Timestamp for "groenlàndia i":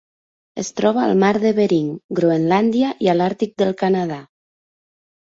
2.21-3.15